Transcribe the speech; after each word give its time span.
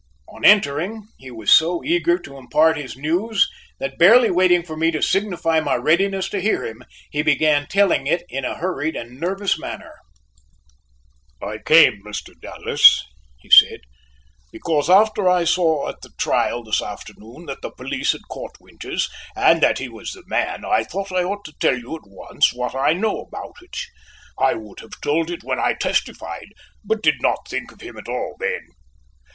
On 0.27 0.43
entering 0.43 1.03
he 1.19 1.29
was 1.29 1.53
so 1.53 1.83
eager 1.83 2.17
to 2.17 2.35
impart 2.35 2.75
his 2.75 2.97
news 2.97 3.47
that 3.79 3.99
barely 3.99 4.31
waiting 4.31 4.63
for 4.63 4.75
me 4.75 4.89
to 4.89 4.99
signify 4.99 5.59
my 5.59 5.75
readiness 5.75 6.27
to 6.29 6.41
hear 6.41 6.65
him, 6.65 6.81
he 7.11 7.21
began 7.21 7.67
telling 7.67 8.07
it 8.07 8.23
in 8.27 8.43
a 8.43 8.55
hurried 8.57 8.95
and 8.95 9.19
nervous 9.19 9.59
manner. 9.59 9.93
"I 11.39 11.59
came, 11.63 12.01
Mr. 12.03 12.33
Dallas," 12.41 13.03
he 13.41 13.51
said, 13.51 13.81
"because 14.51 14.89
after 14.89 15.29
I 15.29 15.43
saw 15.43 15.89
at 15.89 16.01
the 16.01 16.09
trial 16.17 16.63
this 16.63 16.81
afternoon 16.81 17.45
that 17.45 17.61
the 17.61 17.69
police 17.69 18.13
had 18.13 18.27
caught 18.27 18.55
Winters 18.59 19.07
and 19.35 19.61
that 19.61 19.77
he 19.77 19.87
was 19.87 20.13
the 20.13 20.23
man, 20.25 20.65
I 20.65 20.83
thought 20.83 21.11
I 21.11 21.23
ought 21.23 21.45
to 21.45 21.53
tell 21.59 21.77
you 21.77 21.93
at 21.95 22.07
once 22.07 22.51
what 22.55 22.73
I 22.73 22.93
know 22.93 23.21
about 23.21 23.57
it. 23.61 23.77
I 24.39 24.55
would 24.55 24.79
have 24.79 24.99
told 25.03 25.29
it 25.29 25.43
when 25.43 25.59
I 25.59 25.73
testified, 25.73 26.47
but 26.83 27.03
did 27.03 27.21
not 27.21 27.47
think 27.47 27.71
of 27.71 27.81
him 27.81 27.97
at 27.97 28.09
all 28.09 28.35
then. 28.39 28.61